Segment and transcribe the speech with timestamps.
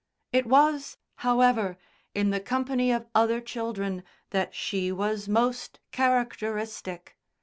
[0.33, 1.77] It was, however,
[2.15, 7.19] in the company of other children that she was most characteristic.